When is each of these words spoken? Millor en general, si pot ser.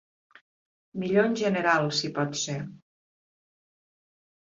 Millor 1.03 1.27
en 1.29 1.37
general, 1.43 1.91
si 2.01 2.11
pot 2.19 2.43
ser. 2.47 2.59